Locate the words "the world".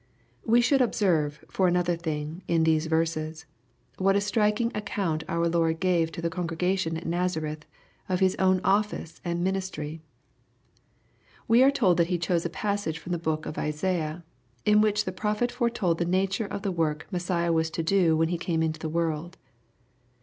18.79-19.37